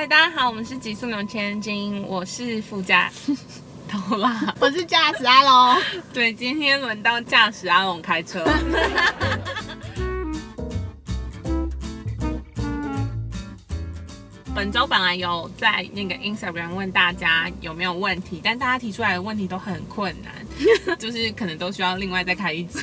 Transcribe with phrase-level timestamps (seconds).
[0.00, 3.10] 嗨，大家好，我们是极速牛千金，我是副驾
[3.90, 4.54] 头啦。
[4.60, 5.82] 我是驾驶阿龙。
[6.14, 8.44] 对，今天轮到驾驶阿龙开车。
[14.54, 20.32] 本周本来有在那个 Instagram 问大家有没有问题，但大家提出来的问题都很困难，
[20.96, 22.78] 就是可能都需要另外再开一集。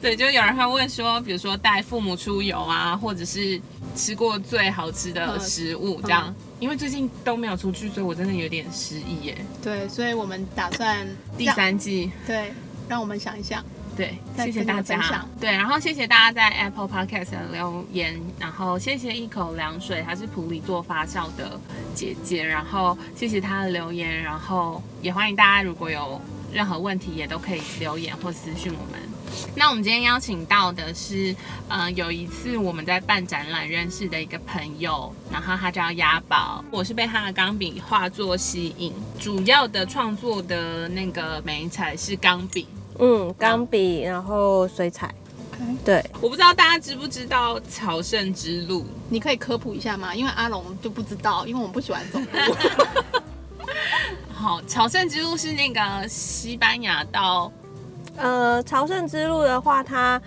[0.00, 3.60] 对，就有人会问说，比如说带父母出游啊，或者是
[3.94, 6.34] 吃过最好吃的食物这样。
[6.60, 9.38] 因为最近都没有出去，所以我真的有点失忆耶。
[9.62, 12.10] 对，所以我们打算第三季。
[12.26, 12.52] 对，
[12.88, 13.64] 让我们想一想。
[13.96, 15.24] 对，谢谢大家。
[15.40, 21.58] 对，然后谢谢大家在 Apple Podcast 的留言，然后谢谢一口凉水，她是普里做发酵的
[21.94, 26.20] 姐姐，然后谢谢她的留言，然后也欢迎大家如果有
[26.52, 29.00] 任何问题，也都可以留言或私讯我们。
[29.54, 31.34] 那我们今天邀请到的是，
[31.68, 42.66] 嗯，有一次我们在办展览认识的一个朋友，然后他叫押宝，我是被他的钢笔画作吸引，主要的创作的那个美彩是钢笔。
[42.98, 45.14] 嗯，钢笔，然后水彩。
[45.84, 50.14] 对，我不知道大家知不知道朝圣之路，你可以科普一下吗？
[50.14, 52.26] 因为阿龙就不知道，因为我们不喜欢走路。
[54.40, 57.50] 好，朝圣之路是那个西班牙到，
[58.16, 60.22] 呃，朝圣之路的话，它。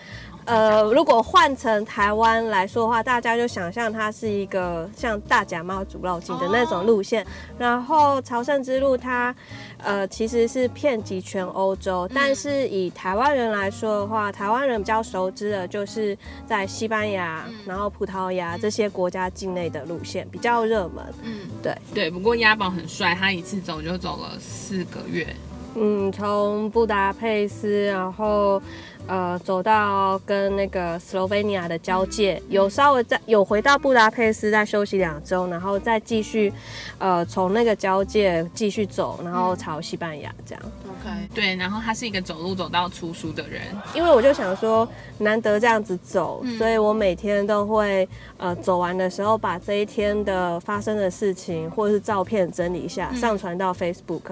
[0.45, 7.25] 呃，如果换成台湾来说的话，大家就想象它是一个像大甲妈祖绕境的那种路线。
[7.57, 9.33] 然后朝圣之路，它
[9.77, 21.05] 呃其实是遍及全欧洲，但是以台湾人来说的话，台湾人比较熟知的就是在西班牙、然后葡萄牙这些国家境内的路线比较热门。
[21.23, 22.09] 嗯，对对。
[22.09, 25.27] 不过押宝很帅，他一次走就走了四个月。
[25.75, 28.61] 嗯，从布达佩斯，然后。
[29.07, 36.53] 呃，走到跟那个斯洛维尼亚的交界，有稍微在有回到布达佩斯，再休息两周，然后再继续，
[36.99, 40.63] 呃，从那个交界继续走，然后朝西班牙这样。
[41.01, 43.61] OK，对，然后他是一个走路走到出书的人，
[43.95, 44.87] 因为我就想说，
[45.17, 54.31] 难得这样子走，所以我每天都会，呃，走完的时候把这一天的发生的事情或者是照片整理一下，上传到 Facebook。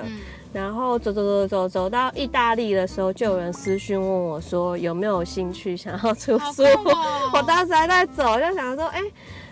[0.51, 6.63] 然后走走走走走到意大利的时候，就有人私讯问我说有没有兴趣想要出书。
[7.31, 8.99] 我当时还在走，就想说，哎，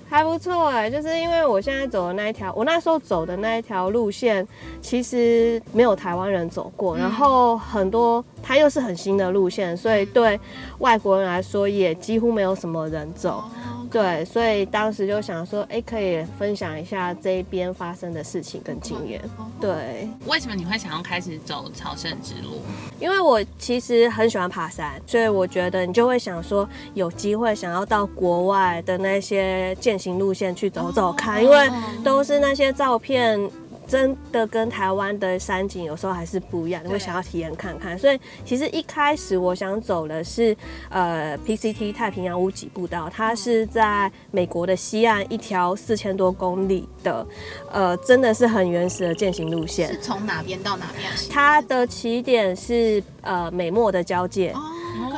[0.09, 4.47] 还不错哎，就是因为我现在走的那一条，我那时候走的那一条路线，
[4.81, 10.39] 其实没有台湾人走过，然后很多它又是很新的路线，所以对
[10.79, 13.43] 外国人来说也几乎没有什么人走。
[13.89, 19.21] 对，所以当时就想说，哎，可以分享一下这边发生的事情跟经验。
[19.59, 22.61] 对，为什么你会想要开始走朝圣之路？
[22.99, 31.69] 因为我其实很喜欢爬山，所以我觉得你就会想说，有机会想要到国外的那些践行路线去走走看，因为
[32.03, 33.39] 都是那些照片。
[33.87, 37.97] 真的跟台湾的山景有时候还是不一样，你会想要体验看看。
[37.97, 40.55] 所以其实一开始我想走的是
[40.89, 47.25] 呃 PCT 太平洋屋脊步道，它是在美国的西岸一条四千多公里的，
[47.71, 49.87] 呃，真的是很原始的践行路线。
[49.87, 51.09] 是从哪边到哪边？
[51.29, 54.53] 它的起点是呃美墨的交界。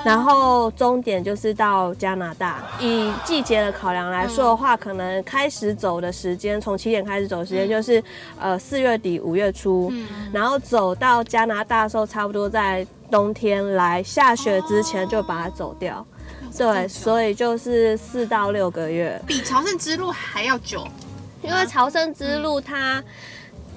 [0.03, 2.63] 然后终点就是到加拿大。
[2.79, 8.03] 以季节的考量来说的话，可能开始走的时间，从起点开始走时间就是
[8.39, 9.91] 呃四月底五月初，
[10.31, 16.05] 然后走到加拿大的时候，差不多在冬天来下雪之前就把它走掉。
[16.57, 20.87] 对，所以就是四到六个月，比朝圣之路还要久，
[21.41, 23.03] 因为朝圣之路它。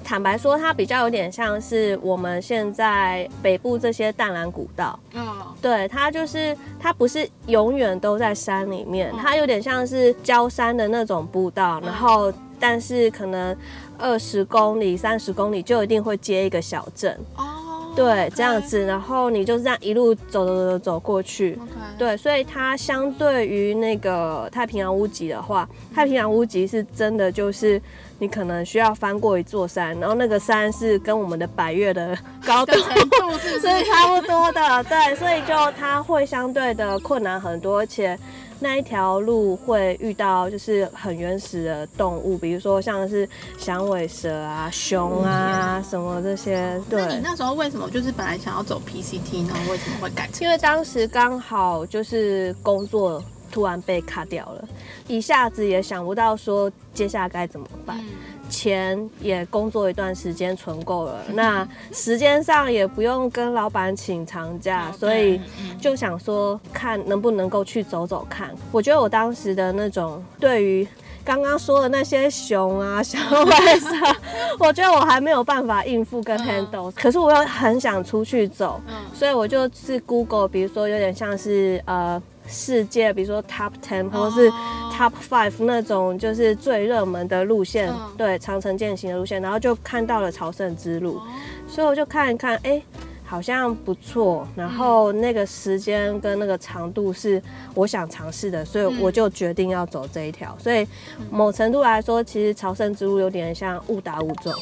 [0.03, 4.99] 坦白说，它比较有点像是我们现在北部这些淡蓝古道。
[5.13, 5.25] 嗯，
[5.61, 11.79] 对，它就是它不是永远都在山里面，它有点像是焦山的那种步道。
[11.81, 13.55] 然后，但是可能
[13.97, 17.17] 二十公里、三十公里就一定会接一个小镇。
[17.37, 17.52] 哦，
[17.95, 21.57] 对，这样子，然后你就是这样一路走走走走走过去。
[21.97, 27.81] 对，所以它相对于那个太平洋屋脊的话，太平洋屋脊是真的就是。
[28.19, 32.71] 你可能需要翻过一座山，然后那个山是跟我们的百越的高度
[33.37, 38.17] 是差不多的，对，所以就它会相对的困难很多，而且
[38.63, 46.81] 那一条路会遇到就是很原始的动物，比如说像是响尾蛇啊、熊啊什么这些。
[46.89, 49.53] 对，你那时候为什么就是本来想要走 PCT 呢？
[49.69, 50.29] 为什么会改？
[50.41, 53.21] 因为当时刚好就是工作。
[53.51, 54.67] 突然被卡掉了，
[55.07, 58.03] 一下子也想不到说接下来该怎么办。
[58.49, 65.39] 钱也工作一段时间存够了，那时间上也不用跟老板请长假，所以
[65.79, 68.53] 就想说看能不能够去走走看。
[68.71, 70.87] 我觉得我当时的那种对于
[71.23, 74.15] 刚刚说的那些熊啊、小外甥，
[74.59, 76.91] 我觉得我还没有办法应付跟 handle。
[76.91, 78.79] 可是我又很想出去走，
[79.13, 84.49] 所以我就是 Google，比如说有点像是呃世界，比如说 Top Ten 或者是
[84.91, 91.21] Top Five 那种，就是最热门的路线，对，长城践行的路线，然后就看到了朝圣之路，
[91.67, 92.81] 所以我就看一看，哎。
[93.25, 97.41] 好像不错，然后那个时间跟那个长度是
[97.73, 100.55] 我想尝试的，所以我就决定要走这一条。
[100.59, 100.87] 所以
[101.31, 104.55] 某程度来说，其实朝圣之路有点像误打误撞。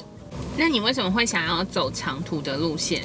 [0.57, 3.01] 那你为什么会想要走长途的路线？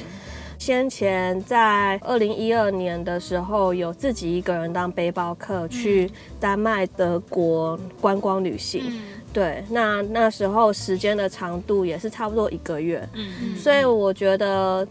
[0.57, 8.83] 先前在二零一二年的时候，有自己一个人当背包客去丹麦、德国观光旅行。
[9.31, 13.07] 对，那那时候时间的长度也是差不多一个月。
[13.57, 14.87] 所以我觉得。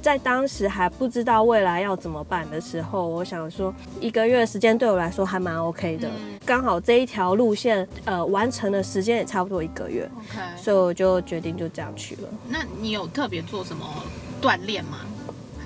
[0.00, 6.08] 在当时还不知道未来要怎么办的时候，我想说一个月时间对我来说还蛮 OK 的，
[6.44, 12.28] 刚好这一条路线呃完成的时间也差不多一个月，OK，所以我就决定就这样去了。
[12.48, 13.84] 那你有特别做什么
[14.40, 14.98] 锻炼吗？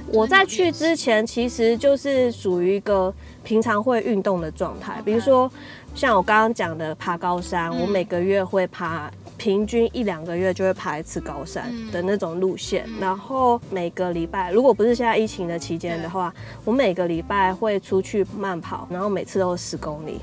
[0.08, 3.14] 我在去之前其实就是属于一个
[3.44, 5.50] 平常会运动的状态，比如说
[5.94, 9.11] 像我刚刚讲的爬高山，我每个月会爬。
[9.42, 16.32] 平均一两个月就会爬一次高山的那种路线，然后每个礼拜，如果不是现在疫情的期间的话，
[16.64, 20.20] 我每个礼拜会出去慢跑，然后每次都是十公里。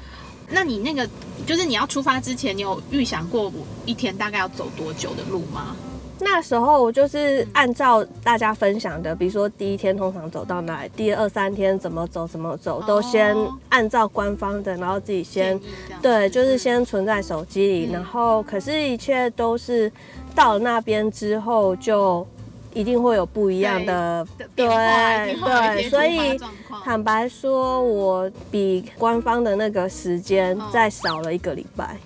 [0.50, 1.06] 那你那个
[1.46, 3.52] 就是你要出发之前，你有预想过我
[3.86, 5.76] 一天大概要走多久的路吗？
[6.22, 13.36] 那时候我就是按照大家分享的，比如说第一天通常走到哪里，第二三天怎么走怎么走，都先
[13.70, 15.60] 按照官方的，然后自己先
[16.02, 19.92] 对，就是先存在手机里，然后可是，一切都是
[20.36, 22.26] 到了那边之后，就
[22.74, 24.68] 一定会有不一样的对
[25.36, 26.40] 对，所以
[26.84, 31.98] 坦白说，我比官方的那个时间再少了一个礼拜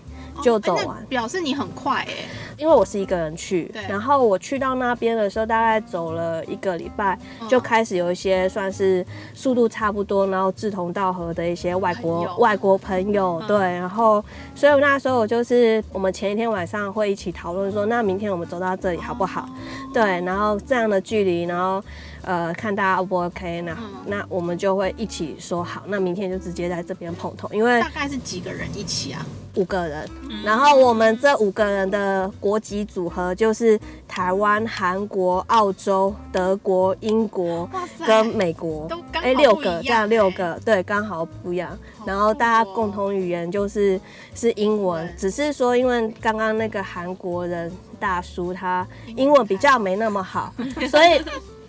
[0.41, 2.13] 就走完，表示你很快哎。
[2.57, 7.17] 因为我是一个人去，然后我去到那边的时候，大概走了一个礼拜，
[7.49, 14.23] 就开始有一些算是速度差不多，然后志同道合的一些外国外国朋友，对，然后
[14.55, 19.49] 所以那时候我就是我们前一天晚上会一起讨论说，那明天我们走到这里好不好？
[19.93, 21.83] 对，然后这样的距离，然后。
[22.23, 29.25] 呃，看大家 O 不 OK，那那我们就会一起说好，那明天就直接在这边碰头，因为大概是几个人一起啊？
[29.55, 30.09] 五个人，
[30.43, 37.69] 然后我们这五个人的国籍组合就是台湾、韩国、澳洲、德国、英国
[38.07, 41.77] 跟美国，哎，六个这样六个，对，刚好不一样。
[42.03, 44.01] 然后大家共同语言就是
[44.33, 50.51] 是英文，只是说因为刚刚那个韩国人大叔他英文比较没那么好，
[50.89, 51.21] 所以。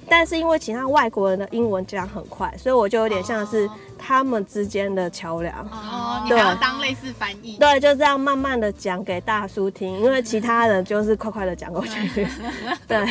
[0.08, 3.68] 但是因为其他外国人的英文讲很快，所以我就有点像是
[3.98, 5.54] 他们之间的桥梁。
[5.70, 7.56] 哦，你还要当类似翻译？
[7.58, 12.26] 对，就这样慢慢的讲给大叔听，因为其他人就是快快的讲过去。
[12.86, 12.98] 对，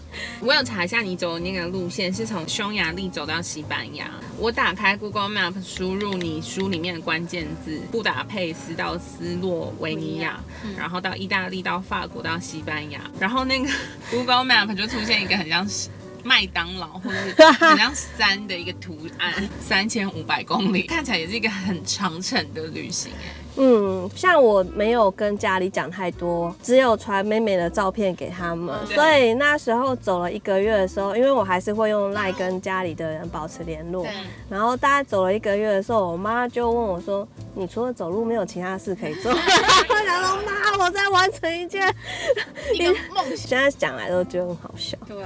[0.40, 4.10] 我有查一下你走的那个路线是从匈牙利走到西班牙。
[4.38, 10.38] 我打开 Google Map，输入你书里面的关键字，布达佩斯到斯洛维尼亚，
[10.76, 13.68] 然后到意大利到法国到西班牙，然后那个
[14.10, 15.88] Google Map 就出现一个很像是。
[16.24, 17.18] 麦当劳或者
[17.58, 23.32] 怎样山的一个图案，三千五百公里，看起来也是一个很长程的旅行哎。
[23.56, 28.74] 嗯，像我没有跟家里讲太多，只有传妹妹的照片给他们。
[28.86, 34.06] 所以那时候走了一个月的时候，因为我还是会用赖跟家里的人保持联络。
[34.48, 41.82] 然后大概走了一个月的时候，我妈就问我说：“你除了走路，没有其他事可以做？” 我想说：“妈，我在完成一件
[42.74, 44.96] 一个梦想。”现在讲来都觉得很好笑。
[45.06, 45.16] 对，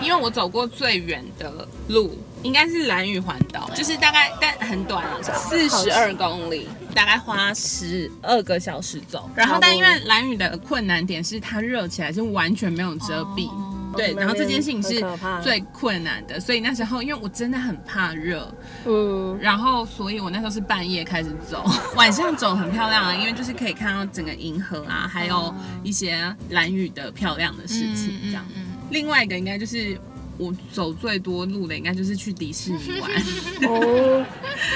[0.00, 1.52] 因为我走过最远的
[1.88, 2.10] 路。
[2.42, 9.28] 应该是蓝屿环岛，就是大概但很短，四十二公里，大概花十二个小时走。
[9.34, 13.50] 然后，但因为蓝雨的困难点是它热起来是完全没有遮蔽，
[13.96, 14.14] 对。
[14.14, 15.04] 然后这件事情是
[15.42, 18.54] 最困难的，所以那时候因为我真的很怕热，
[18.86, 19.36] 嗯。
[19.40, 21.64] 然后，所以我那时候是半夜开始走，
[21.96, 28.44] 晚上走很漂亮啊，因为就是可以看到整个银河啊，还有一些蓝雨的漂亮的事情这样。
[28.90, 29.98] 另外一个应该就是。
[30.36, 33.10] 我走最多路的应该就是去迪士尼玩，
[33.70, 34.26] 哦，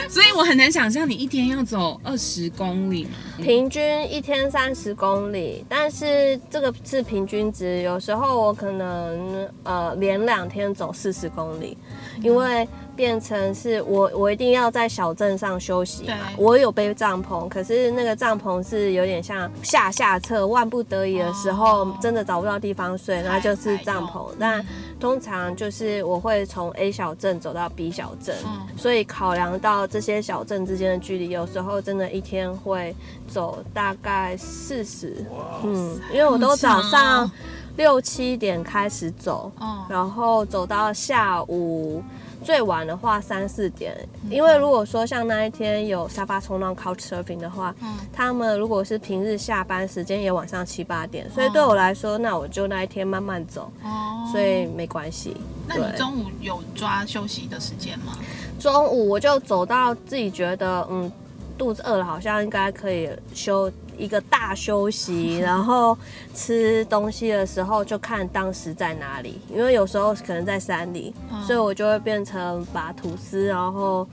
[0.08, 3.06] 所以我很难想象你一天要走二十公里，
[3.42, 11.76] 平均一天三十公里，但是这个是平均值，有时候我可能呃连两天走四十公里，
[12.22, 16.16] 因为变成是我我一定要在小镇上休息嘛。
[16.36, 24.28] 我有背帐篷，可是那个帐篷是有点像下下策，万不得已的时候、哦真的找不到地方睡，那就是帐篷。
[24.36, 24.60] 那
[24.98, 32.92] 通常就是我会从 A 小镇走到 B 小镇，嗯所以考量到这些小镇之间的距离，有时候真的一天会
[33.28, 35.24] 走大概四十，
[35.62, 37.30] 嗯，因为我都早上哦
[37.76, 42.02] 六七点开始走，哦然后走到下午。
[42.44, 43.94] 最晚的话三四点，
[44.30, 47.96] 因为如果说像那一天有沙发冲浪 couch surfing 的话，嗯。
[48.12, 55.36] 他们如果是平日下班时间也晚上七八点，所以对我来说，那我就那一天慢慢走，哦，所以没关系。
[55.66, 58.18] 那你中午有抓休息的时间吗？
[58.58, 61.10] 中午我就走到自己觉得嗯
[61.56, 65.96] 肚子饿了，好像应该可以休一个大休息， 然后
[66.34, 74.06] 吃东西的时候就看当时在哪里，因为有时候可能在山里，嗯所以我就会变成把吐司然后。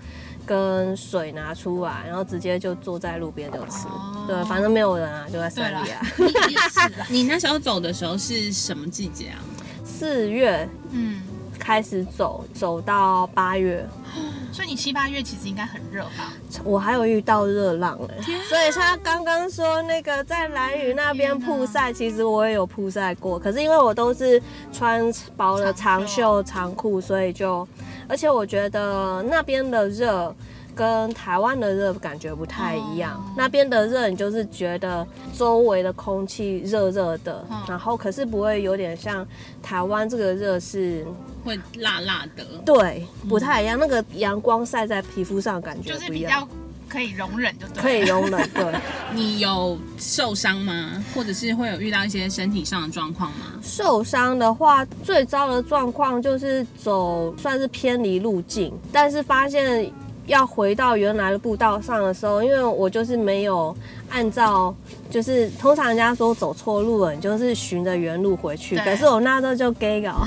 [0.48, 3.88] 跟水拿出来，然后直接就坐在路边就吃。
[3.88, 6.00] 哦对，反正没有人啊，就在山里啊。
[6.20, 9.42] 也是啊， 你那时候走的时候是什么季节啊？
[9.84, 11.24] 四月嗯，
[11.58, 13.84] 开始走，走到八月，
[14.56, 16.32] 所以你七八月其实应该很热吧？
[16.64, 27.68] 我还有遇到热浪哎、所以他刚刚说那个在蓝屿那边曝晒，其实我也有曝晒过，可是因为我都是穿薄的长袖长裤，所以就，
[28.08, 30.34] 而且我觉得那边的热。
[30.76, 39.26] 跟台湾的热感觉不太一样，哦那边的热你就是觉得周围的空气热热的，嗯然后可是不会有点像
[39.64, 41.06] 台湾这个热是，
[41.44, 42.44] 会辣辣的。
[42.66, 47.82] 对，不太一样，那个阳光晒在皮肤上感觉就是不一样，比较可以容忍，就对。
[47.82, 48.74] 可以容忍，对。
[49.14, 51.04] 你有受伤吗？
[51.14, 53.46] 或者是会有遇到一些身体上的状况吗？
[53.62, 59.92] 受伤的话，最糟的状况就是走算是偏离路径，但是发现
[60.28, 63.76] 要回到原来的步道上的时候，因为我就是没有
[64.10, 64.74] 按照，
[65.10, 68.86] 就是通常人家说走错路了，你就是循着原路回去，对。
[68.86, 70.26] 可是我那时候就 gay 搞，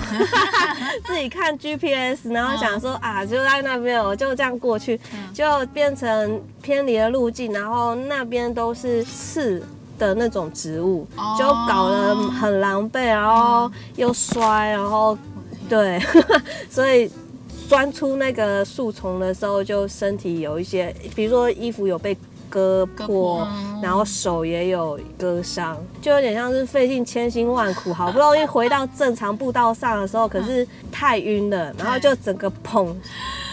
[1.05, 5.01] 自己看 GPS，然后想说、啊就在那边，我就这样过去，
[5.35, 9.63] 就变成偏离了路径，然后那边都是刺。
[9.99, 11.35] 的那种植物，哦。
[11.37, 15.19] 就搞得很狼狈，然后又摔，然后
[15.69, 16.01] 对，
[16.71, 17.11] 所以
[17.69, 22.15] 钻出那个树丛的时候，就身体有一些，比如说衣服有被
[22.49, 23.49] 割割破破，
[23.83, 32.95] 然后手也有割伤，就有点像是费尽千辛万苦， 好不容易回到正常步道上的时候，可是太晕了，然后就整个砰。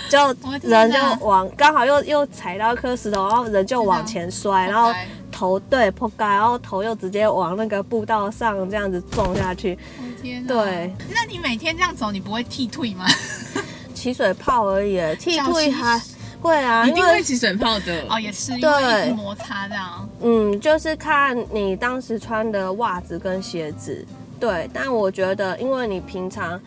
[0.08, 0.20] 就
[0.62, 4.94] 人就往刚好又又踩到一颗石头，然后人就往前摔， 然后
[5.32, 9.78] 头对破盖，然后头又直接往那个步道上这样子撞下去。
[9.98, 10.54] 我天哪！
[10.54, 13.06] 对，那你每天这样走，你不会剃退吗？
[14.06, 16.00] 起水泡而已，剃脚起退还
[16.40, 18.04] 会啊，一定会起水泡的。
[18.08, 20.08] 哦，也是，因对为一直摩擦这样。
[20.22, 24.06] 嗯，就是看你当时穿的袜子跟鞋子。
[24.40, 26.62] 对，但我觉得，因为你平常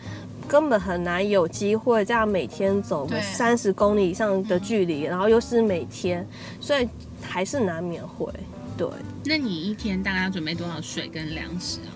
[0.49, 6.27] 根本很难有机会这样每天走个对三十公里以上的距离，然后又是每天，
[6.59, 6.89] 所以
[7.21, 8.29] 还是难免会。
[8.75, 8.85] 对
[9.23, 11.91] 那你一天大概要准备多少水跟粮食啊？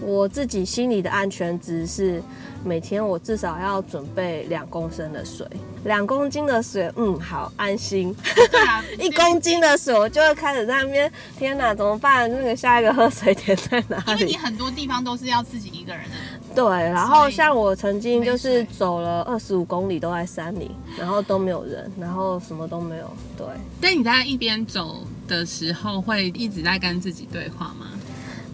[0.00, 2.22] 我自己心里的安全值是，
[2.64, 5.46] 每天我至少要准备两公升的水，
[5.84, 8.14] 两公斤的水，嗯，好安心。
[8.34, 12.30] 对啊， 一公斤的水，我就会开始在那边，天哪，怎么办？
[12.30, 14.12] 那个下一个喝水点在哪里？
[14.12, 16.16] 因为你很多地方都是要自己一个人的。
[16.52, 23.08] 对，然后像我曾经就是走了二十五公里都在山里，然后都没有人，然后什么都没有。
[23.36, 23.46] 对，
[23.80, 27.86] 但你在一边走的时候，会一直在跟自己对话吗？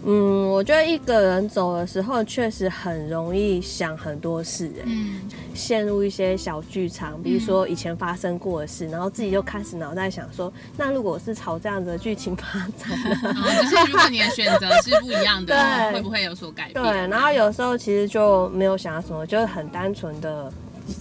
[0.09, 5.19] 嗯，我觉得一个人走的时候，确实很容易想很多事、哎、嗯，
[5.53, 12.97] 陷入一些小剧场，比如说以前发生过的事，然后自己就开始脑袋想说，那如果是朝这样子的剧情发展
[13.61, 15.53] 就是如果你的选择是不一样的，
[15.91, 15.93] 对。
[15.97, 16.81] 会不会有所改变？
[16.81, 20.49] 对，然后有时候其实就没有想到什么，就是很单纯的，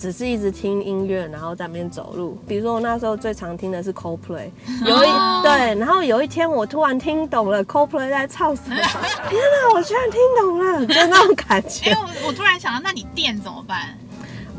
[0.01, 2.37] 只是一直听音乐，然后在那边走路。
[2.47, 4.51] 比如说我那时候最常听的是 Coldplay，
[4.85, 8.77] 有一、哦对，然后有一天我突然听懂了 Coldplay 在唱什么，
[9.29, 11.93] 天哪，我居然听懂了，就那种感哎、觉。
[11.93, 13.97] 我我突然想到，那你电怎么办？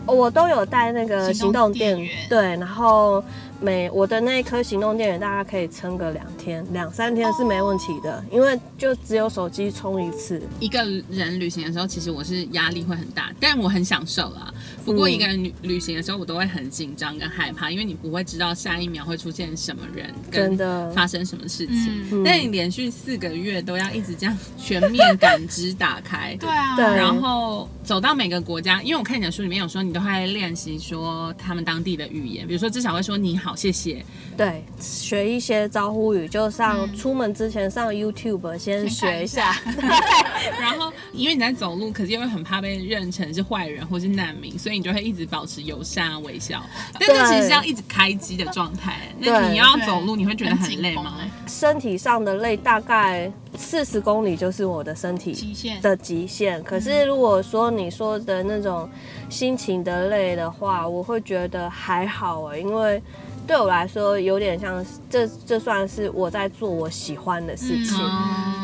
[0.05, 3.22] 我都有带那个行行动电源对，然后
[3.60, 10.42] 每我的那一颗行动电源大概可以撑个两天、两三天是没问题的，因为就只有手机充一次。
[10.60, 14.54] 一个人旅行的时候，其实我是压力会很大，但我很享受啦。
[14.86, 22.24] 不过一个人旅旅行的时候，我都会很紧张跟害怕，因为你不会知道下一秒会出现什么人，真的发生什么事情。
[22.24, 33.47] 但你连续四个月都要一直这样全面感知打开， 对啊，然后走到每个国家，因为我看你的书里面有说，你都会练习说他们当地的语言，比如说至少会说你好。
[33.48, 34.06] 好，谢谢。
[34.36, 39.56] 对，学一些招呼语，就上出门之前上 YouTube 先学一下。
[40.60, 46.62] 然后，因为你在走路，可是又会很怕被认成是坏人或是难民，所以你就会一直保持友善微笑。
[47.00, 48.98] 但是其实是要一直开机的状态。
[49.18, 51.18] 那你要走路，你会觉得很累吗？
[51.48, 56.63] 身体上的累大概四十公里就是我的身体极限的极限。
[56.63, 58.89] 可是如果说你说的那种
[59.30, 63.01] 心情的累的话，我会觉得还好哎，因为。
[63.48, 67.98] 对我来说，有点像这这算是我在做我喜欢的事情，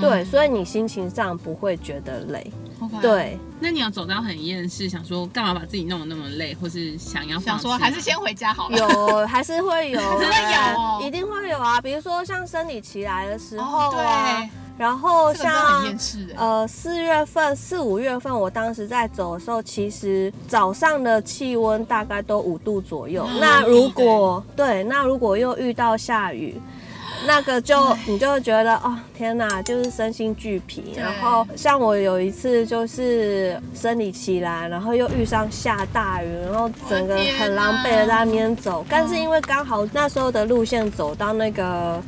[0.01, 2.51] 对，所以你心情上不会觉得累。
[3.01, 8.77] 对，那你有走到很厌世，想说干嘛把自己弄得那么累，或是想要想说还是先回家好了。
[8.77, 10.35] 有，还是会有， 真的
[10.99, 11.79] 有，一定会有啊。
[11.79, 14.43] 比如说像生理期来的时候啊。
[14.75, 15.85] 然后像
[16.35, 23.23] 呃四月份四五月份，我当时在走的时候，其实早上的气温大概都五度左右。
[23.39, 26.59] 那如果对，那如果又遇到下雨，
[27.27, 30.95] 那个就你就会觉得哦天哪，就是身心俱疲。
[30.97, 38.83] 然后像我有一次就是生理期来，然后又遇上下大雨，然后整个很狼狈的在那边走。
[38.89, 42.01] 但是因为刚好那时候的路线走到那个。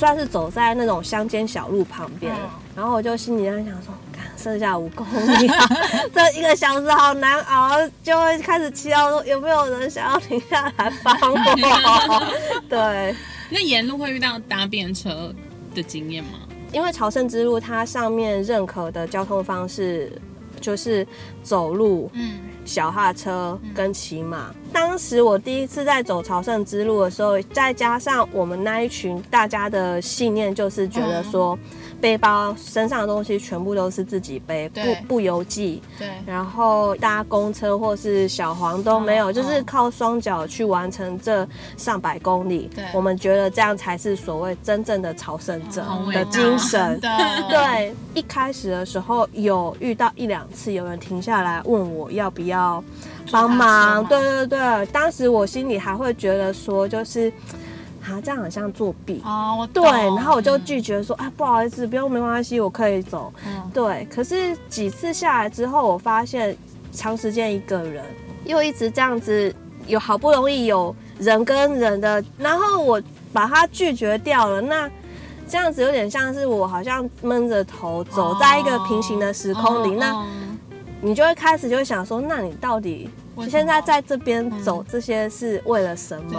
[0.00, 2.34] 算是走在那种乡间小路旁边，
[2.74, 5.06] 然后我就心里在想说，看剩下五公
[5.38, 5.68] 里，啊
[6.14, 12.32] 这一个小时好难熬，就会开始祈祷说有没有人想要停下来帮我。
[12.66, 13.14] 对，
[13.50, 15.34] 那沿路会遇到搭便车
[15.74, 16.38] 的经验吗？
[16.72, 20.10] 因为朝圣之路它上面认可的交通方式
[20.62, 21.06] 就是
[21.42, 22.10] 走路。
[22.14, 22.40] 嗯。
[22.62, 31.58] 小哈车跟骑马，当时我第一次在走朝圣之路的时候，再加上我们那一群大家的信念，就是觉得说。
[32.00, 35.82] 背包身上的东西全部都是自己背，不不邮寄。
[35.98, 41.46] 对，然后搭公车或是小黄都没有，就是靠双脚去完成这
[41.76, 42.70] 上百公里。
[42.74, 46.98] 对，我们觉得这样才是所谓真正的朝圣者的精神。
[47.50, 52.82] 对，一开始的时候有遇到一两次有人停下来问我要不要
[53.30, 54.04] 帮忙。
[54.06, 57.32] 对对对，当时我心里还会觉得说就是。
[58.02, 59.58] 啊，这样好像作弊哦。
[59.60, 63.30] 我对，然后我就拒绝说啊，不好意思，不用，没关系，我可以走。
[63.46, 64.08] 嗯，对。
[64.12, 66.56] 可是几次下来之后，我发现
[66.90, 68.02] 长时间一个人，
[68.44, 69.54] 又一直这样子，
[69.86, 73.00] 有好不容易有人跟人的，然后我
[73.34, 74.62] 把他拒绝掉了。
[74.62, 74.90] 那
[75.46, 79.94] 这样子有点像是我好像闷着头走在一个平行的时空里。
[79.94, 80.26] 那
[81.02, 83.08] 你就会开始就会想说，那你到底？
[83.48, 86.38] 现在在这边走这些是为了什么？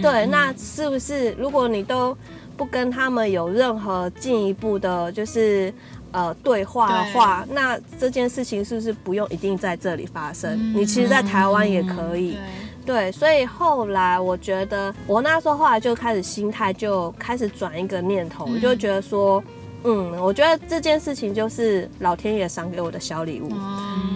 [0.00, 2.16] 对，那是不是如果你都
[2.56, 5.70] 不跟他们有任何进一步的，就是
[6.10, 10.58] 呃对话的话，那这件事情是不是不用一定在这里发生？
[10.74, 12.38] 你其实，在台湾也可以。
[12.86, 19.44] 对，所以后来我觉得，我那时候后来就开始心态就开始转一个念头，就觉得说。
[19.84, 23.48] 嗯，我觉得这件事情就是老天爷赏给我的小礼物，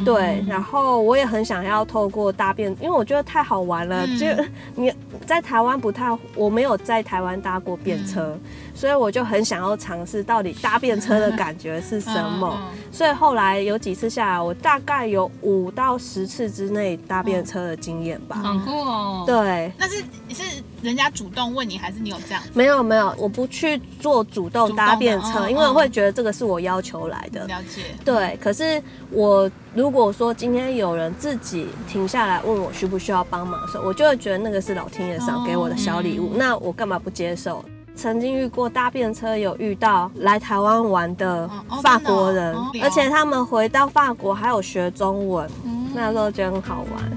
[0.04, 0.44] 对。
[0.48, 4.06] 然后我也很想要透过搭便，因为我觉得太好玩了。
[4.18, 4.26] 就
[4.74, 4.92] 你
[5.26, 8.36] 在台湾不太，我没有在台湾搭过便车。
[8.74, 12.58] 所以我就很想要尝试到底搭便车的感觉是什么。
[12.90, 18.36] 所以后来有几次下来，我大概有五到十次之内搭便车的经验吧。
[18.36, 19.24] 很酷哦。
[19.26, 19.72] 对。
[19.78, 19.98] 那是
[20.30, 22.42] 是人家主动问你，还是你有这样？
[22.52, 27.46] 没有没有，我不去做主动搭便车，因为我会觉得这个是我要求来的。
[27.46, 27.82] 了解。
[28.04, 28.38] 对。
[28.40, 36.32] 可是我如果说今天有人自己停下来问我需不需要帮忙的时候，我就会觉得那个是老天爷赏给我的小礼物。
[36.36, 37.64] 那我干嘛不接受？
[38.02, 41.48] 曾经遇过搭便车，有遇到来台湾玩的
[41.84, 45.48] 法国人，而且他们回到法国还有学中文，
[45.94, 47.12] 那时候觉得很好玩。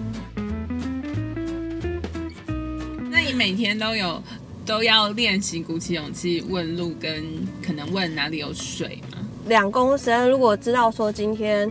[3.09, 4.21] 那你每天都有
[4.63, 7.25] 都要练习鼓起勇气问路，跟
[7.65, 9.17] 可能问哪里有水吗？
[9.47, 11.67] 两公升，如果知道说今天。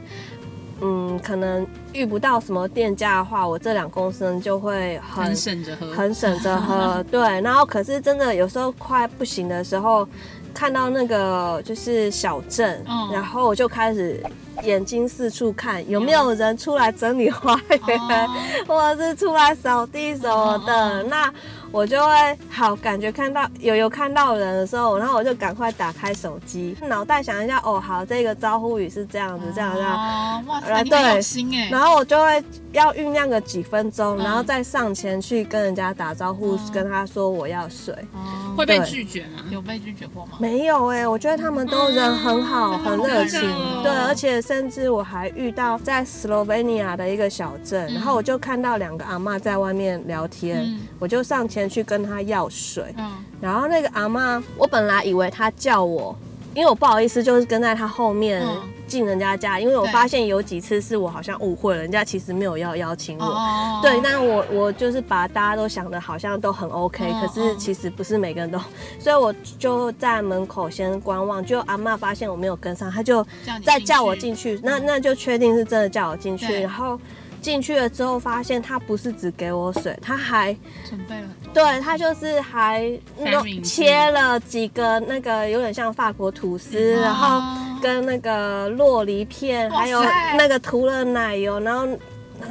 [0.80, 7.02] 嗯，可能遇不到什么店家的话，我这两公升就会很省着喝，很省着喝。
[7.10, 10.06] 对，然后可是真的有时候快不行的时候，
[10.52, 14.22] 看到那个就是小镇，嗯然后我就开始
[14.62, 17.54] 眼睛四处看有没有人出来整理花
[17.86, 18.28] 园，哦
[18.66, 21.02] 或者是出来扫地什么的。
[21.04, 21.32] 那
[21.70, 29.92] 我就会好感觉看到有有看到人的时候，然后我就赶快打开手机，脑袋想一下，哦，好，这个招呼语是这样子，这样这样。
[29.92, 31.68] 哦，哇呃塞，你很有对心哎。
[31.70, 37.92] 然后我就会要酝酿个几分钟，嗯然后再上前去跟人家打招呼，嗯跟他说我要水。
[38.12, 38.20] 哦
[38.56, 39.42] 会被拒绝吗？
[39.50, 40.38] 有被拒绝过吗？
[40.38, 43.40] 没有哎、我觉得他们都人很好，嗯很热情
[43.82, 50.80] 对，而且甚至我还遇到在 Slovenia 的一个小镇，然后我就看到两个阿妈在外面聊天，嗯。
[50.98, 53.10] 我就上前去跟她要水，嗯。
[53.40, 56.14] 然后那个阿妈，我本来以为她叫我，
[56.54, 63.24] 因为我不好意思，就是跟在他后面嗯进人家家，因为我发现有几次是我好像误会了，人家其实没有要邀请我。
[63.24, 68.58] 哦对，但我我就是把大家都想的好像都很 OK，、嗯可是其实不是每个人都，
[68.98, 71.44] 所以我就在门口先观望。
[71.44, 73.26] 就阿妈发现我没有跟上，她就
[73.64, 76.60] 再叫我进进去，那那就确定是真的叫我进去。
[76.60, 76.98] 然后
[77.44, 80.56] 进去了之后，发现他不是只给我水，他还
[80.88, 81.28] 准备了。
[81.52, 87.60] 对他就是还弄切了几个那个有点像法国吐司，然后哦。
[87.82, 90.02] 跟那个洛梨片，还有
[90.38, 91.86] 那个涂了奶油，然后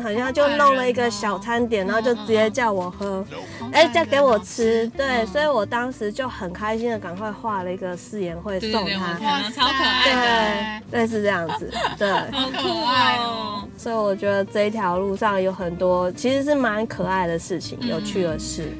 [0.02, 3.26] 好像就弄了一个小餐点，然后就直接叫我喝，
[3.72, 12.10] 哎，再给我吃，对，所以我当时就很开心的赶快画了一个誓言会送他，超可爱的，对，类似这样子，对。
[12.32, 13.67] 好可爱哦。
[13.78, 18.72] 所以我觉得这一条路上有很多其实是蛮可爱的事情，有趣的事。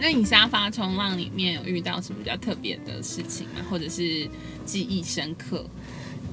[0.00, 3.60] 那你沙发冲浪里面有遇到什么比较特别的事情吗？
[3.68, 4.28] 或者是
[4.64, 5.64] 记忆深刻？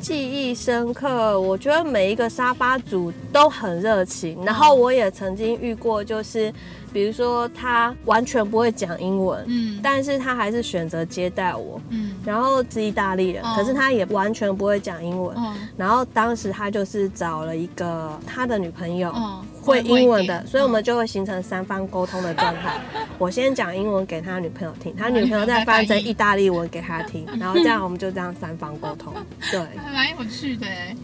[0.02, 6.54] 记忆深刻，我觉得每一个沙发主都很热情，然后我也曾经遇过，就是
[6.94, 9.80] 比如说他完全不会讲英文，嗯。
[9.82, 12.16] 但是他还是选择接待我，嗯。
[12.24, 13.56] 然后是意大利人，哦。
[13.58, 19.12] 可是他也完全不会讲英文，嗯然后当时他就是找了一个他的女朋友。
[19.16, 22.80] 嗯，会英文的，所以我们就会形成三方沟通的状态。
[23.18, 29.14] 我先讲英文给他女朋友听，他女朋友再翻成 意大利文给他听，然后这样我们就这样三方沟通。
[29.52, 30.96] 对，还蛮有趣的哎。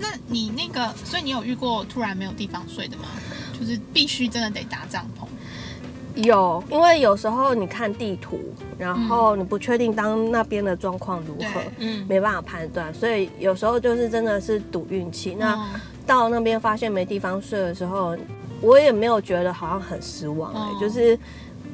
[0.00, 3.04] 那你那个，所以你有遇过突然没有地方睡的吗？
[3.58, 5.26] 就是必须真的得搭帐篷。
[6.14, 8.40] 有，因为有时候你看地图，
[8.76, 15.36] 然后你不确定当那边的状况如何，嗯，没办法判断，所以有时候就是真的是赌运气。
[15.38, 18.16] 那嗯到那边发现没地方睡的时候，
[18.62, 21.16] 我也没有觉得好像很失望、哎、哦就是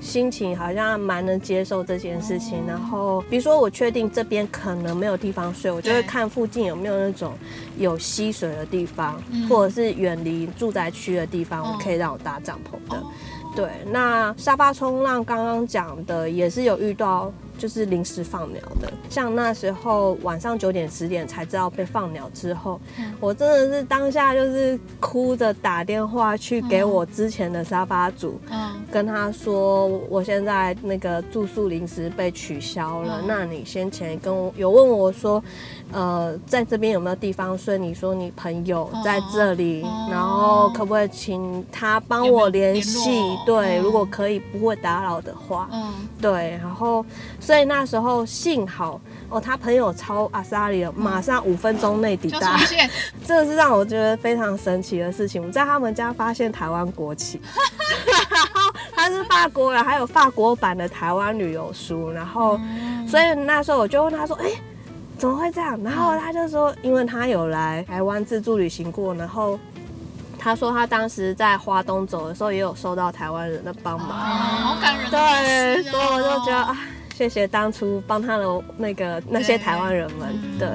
[0.01, 2.59] 心情好像蛮能接受这件事情。
[2.59, 7.33] 哦然后比如说我确定这边可能没有地方睡，我就会看附近有没有那种
[7.79, 12.99] 有溪水的地方，嗯或者是远离住宅区的地方，哦我可以让我搭帐篷的。
[12.99, 13.05] 哦
[13.57, 18.93] 对，那沙发冲浪刚刚讲的也是有遇到，就是临时放鸟的。
[19.09, 23.13] 像那时候晚上九点十点才知道被放鸟之后，嗯。
[23.21, 28.83] 我真的是当下就是哭着打电话去给我之前的沙发主，嗯。
[28.91, 33.27] 跟他说我现在那个住宿临时被取消了，嗯。
[33.27, 35.43] 那你先前跟我有问我说，
[35.95, 37.79] 呃，在这边有没有地方睡？
[37.79, 43.39] 你说你朋友在这里，哦然后可不可以请他帮我联系？
[43.47, 47.05] 对，嗯如果可以不会打扰的话，嗯对，然后
[47.39, 52.59] 所以那时候幸好哦，他朋友超阿萨里了，马上五分钟内抵就达
[53.25, 55.41] 这是让我觉得非常神奇的事情。
[55.47, 57.41] 我在他们家发现台湾国旗，
[58.31, 64.51] 然后他是法国人，还有法国版的台湾旅游书，然后嗯所以那时候我就问他说：“哎、
[65.17, 69.59] 怎么会这样？”然后他就说：“因为他有来台湾自助旅行过，然后
[70.39, 74.09] 他说他当时在花东走的时候也有收到台湾人的帮忙。
[74.09, 76.77] 好感人的对，所以我就觉得啊，
[77.15, 80.29] 谢谢当初帮他的那个那些台湾人们。
[80.43, 80.69] 嗯对，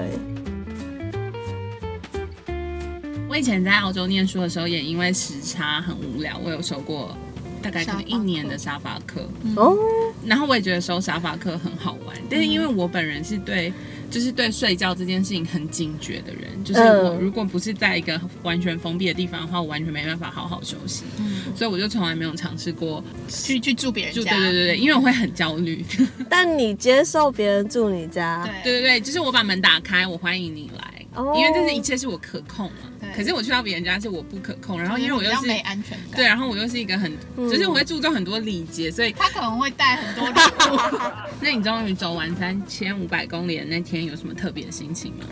[3.30, 7.16] 我以前在澳洲念书的时候，也因为时差很无聊，我有收过
[7.62, 9.22] 大概可能一年的沙发课，
[9.56, 9.78] 哦，
[10.26, 13.72] 然后我也觉得收沙发课很好玩，但是因为我本人是对。
[14.10, 24.14] 就是对睡觉这件事情很警觉的人，就是我嗯如果不是在一个完全封闭的地方的话，我完全没办法好好休息，嗯，所以我就从来没有尝试过去去住别人。
[24.16, 25.86] 家，对对对对，因为我会很焦虑。
[26.30, 28.74] 但你接受别人住你家，对。
[28.74, 31.34] 对对对，就是我把门打开，我欢迎你来，哦。
[31.36, 32.90] 因为这是一切是我可控嘛。
[33.00, 33.10] 对。
[33.16, 37.50] 可是我去到别人家是我不可控，然后因为我又是没安全感，对，，然后我又是一个很，嗯。
[37.50, 40.40] 就是我会注重很多礼节，所以他可能会带很多礼
[40.72, 41.02] 物，
[41.42, 45.26] 那你终于走完三千五百公里的那天有什么特别的心情吗？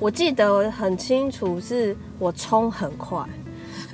[0.00, 3.24] 我记得很清楚，是我冲很快。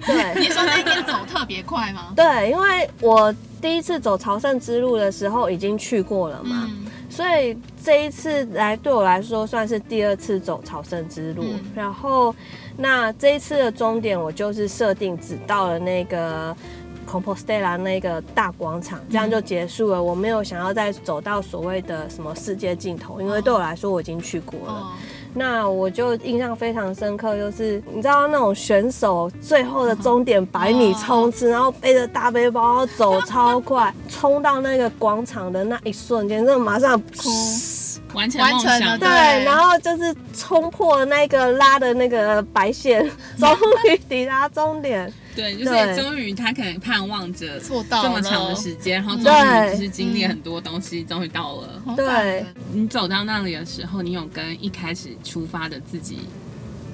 [0.06, 0.34] 对。
[0.40, 2.12] 你说那天走特别快吗？
[2.16, 6.70] 对，因为我第一次走朝圣之路的时候已经去过了嘛，
[7.10, 11.44] 所以这一次来对我来说算是第二次走朝圣之路。
[11.74, 12.34] 然后，
[12.76, 16.56] 那这一次的终点我就是设定只到了那个
[17.06, 20.00] Compostela 那个大广场，这样就结束了。
[20.02, 24.92] 我没有想要再走到所谓的什么世界尽头，因为对我来说我已经去过了。
[25.34, 37.00] 那我就印象非常深刻，就是你知道那种选手最后的终点百米冲刺，然后背着大背包走超快，冲到那个广场的那一瞬间，真的马上
[38.12, 38.98] 完成梦想。
[38.98, 39.08] 对，
[39.44, 43.00] 然后就是冲破那个拉的那个白线，
[43.38, 43.48] 终
[43.88, 45.12] 于抵达终点。
[45.34, 51.82] 对，就是终于他可能盼望着做到这么长的时间，然后终于就是经历很多东西，终于到了。
[51.96, 56.20] 对，你走到那里的时候，你有跟一开始出发的自己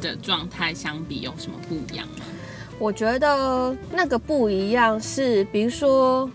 [0.02, 2.24] 的状态相比有什么不一样吗？
[2.78, 6.30] 我觉得那个不一样是，比如说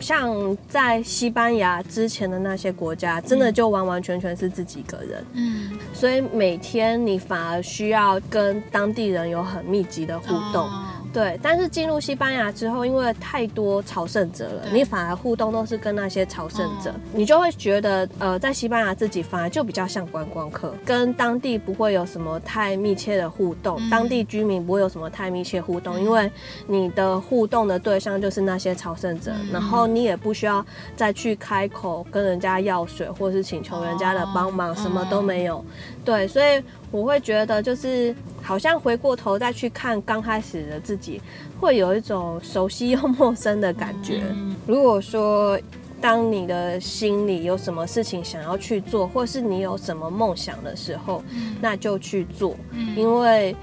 [0.00, 5.24] 像在西班牙之前的那些国家，真的就完完全全是自己一个人。
[5.34, 10.68] 嗯，所以每天你反而需要跟当地人有很密集的互动。
[11.12, 26.30] 对，但是进入西班牙之后，因为太多朝圣者了，你反而互动都是跟那些朝圣者，你就会觉得，呃，在西班牙自己反而就比较像观光客，跟当地不会有什么太密切的互动，当地居民不会有什么太密切互动，因为
[26.68, 35.64] 你的互动的对象就是那些朝圣者，然后你也不需要再去开口跟人家要水，或者是请求人家的帮忙，什么都没有。
[36.04, 38.14] 对，所以我会觉得就是。
[38.42, 41.20] 好像回过头再去看刚开始的自己，
[41.60, 44.22] 会有一种熟悉又陌生的感觉。
[44.66, 45.60] 如果说
[46.00, 51.22] 当你的心里有什么事情想要去做，或是你有什么梦想的时候，
[51.60, 52.56] 那就去做。
[52.96, 53.54] 因为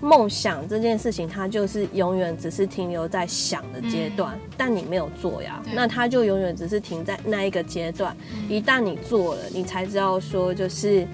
[0.00, 8.16] 梦想这件事情，它就是永远只是停留在想的阶段，但你没有做呀，那它就永远只是停在那一个阶段。
[8.48, 11.06] 一旦你做了，你才知道说就是。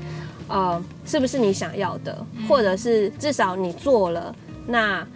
[0.51, 4.35] 呃，是不是你想要的，或者是至少你做了，
[4.67, 5.07] 那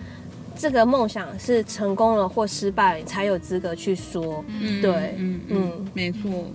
[0.57, 4.44] 这个梦想是成功了或失败，你才有资格去说。
[4.61, 6.49] 嗯，对，嗯嗯，没错。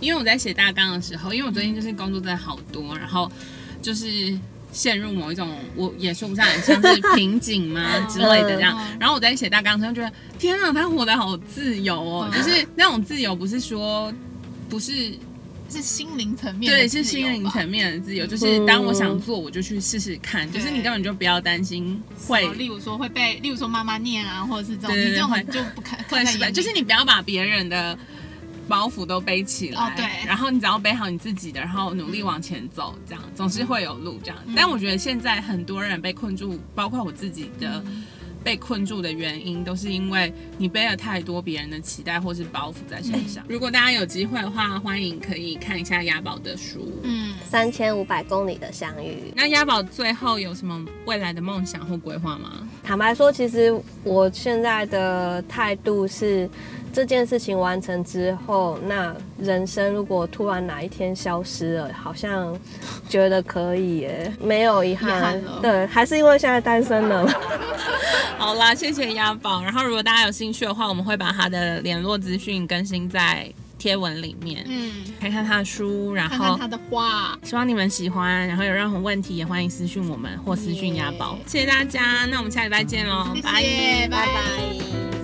[0.00, 3.30] 因为我在写大纲的时候，因为我最近就是工作真的好多，然后
[3.80, 4.38] 就是
[4.70, 8.78] 陷入某一种我也说不上来像是瓶颈吗 之类的这样。
[9.00, 14.12] 然后我在写大纲的时候觉得，天啊，他活得好自由哦，就是那种自由，不是说
[14.68, 14.92] 不是。
[15.68, 27.98] 是心灵层面，对，是心灵层面的自由，就是当我想做，我就去试试看，就是你根本就不要担心会，例如说会被，例如说妈妈念啊，或者是这种，你这种就不看，会失败，就是你不要把别人的
[28.68, 34.38] 包袱都背起来，对，然后你只要背好你自己的，然后努力往前走，这样总是会有路这样。
[34.54, 37.84] 但我觉得现在很多人被困住，包括我自己的。
[38.46, 43.44] 被困住的原因都是因为你背了太多别人的期待或是包袱在身上。
[43.48, 46.92] 如果大家有机会的话，欢迎可以看一下押宝的书。
[47.02, 49.32] 嗯，三千五百公里的相遇。
[49.34, 52.68] 那押宝最后有什么未来的梦想或规划吗？
[52.84, 56.48] 坦白说，其实我现在的态度是。
[56.96, 62.58] 这件事情完成之后，那人生如果突然哪一天消失了，好像
[63.06, 65.38] 觉得可以耶，没有遗憾。
[65.60, 67.28] 对，还是因为现在单身了。
[68.40, 69.62] 好啦，谢谢押宝。
[69.62, 73.46] 然后如果大家有兴趣的话，我们会把他的联络资讯更新在
[73.78, 74.64] 贴文里面。
[74.66, 77.38] 嗯，看看他的书，然后他的画。
[77.42, 78.48] 希望你们喜欢。
[78.48, 81.38] 然后有任何问题也欢迎私讯我们或私讯押宝。
[81.46, 85.15] 谢谢大家，那我们下礼拜见喽，拜拜拜拜。